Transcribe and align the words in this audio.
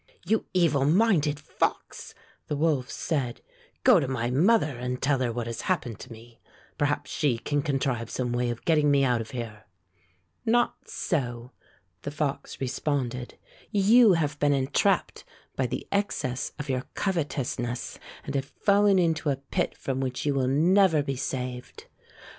"You 0.25 0.45
evil 0.51 0.83
minded 0.83 1.39
fox!" 1.39 2.15
the 2.47 2.55
wolf 2.55 2.89
said; 2.89 3.41
"go 3.83 3.99
to 3.99 4.07
my 4.07 4.31
mother 4.31 4.79
and 4.79 4.99
tell 4.99 5.19
her 5.19 5.31
what 5.31 5.45
has 5.45 5.61
hap 5.61 5.83
pened 5.85 5.99
to 5.99 6.11
me. 6.11 6.39
Perhaps 6.75 7.11
she 7.11 7.37
can 7.37 7.61
contrive 7.61 8.09
some 8.09 8.33
way 8.33 8.49
of 8.49 8.65
getting 8.65 8.89
me 8.89 9.03
out 9.03 9.21
of 9.21 9.29
here." 9.29 9.65
"Not 10.43 10.89
so," 10.89 11.51
the 12.01 12.09
fox 12.09 12.59
responded. 12.59 13.37
"You 13.69 14.13
have 14.13 14.39
been 14.39 14.53
entrapped 14.53 15.23
by 15.55 15.67
the 15.67 15.87
excess 15.91 16.51
of 16.57 16.67
your 16.67 16.87
covet 16.95 17.29
ousness 17.37 17.99
and 18.23 18.33
have 18.33 18.45
fallen 18.65 18.97
into 18.97 19.29
a 19.29 19.35
pit 19.51 19.77
from 19.77 19.99
which 19.99 20.25
you 20.25 20.33
will 20.33 20.47
never 20.47 21.03
be 21.03 21.15
saved." 21.15 21.85